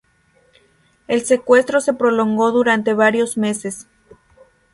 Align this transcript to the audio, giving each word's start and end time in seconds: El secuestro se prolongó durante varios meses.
El 1.07 1.23
secuestro 1.25 1.79
se 1.79 1.93
prolongó 1.93 2.51
durante 2.51 2.95
varios 2.95 3.37
meses. 3.37 3.85